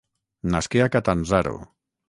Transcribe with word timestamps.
Nasqué 0.55 0.81
a 0.85 0.89
Catanzaro. 0.95 1.55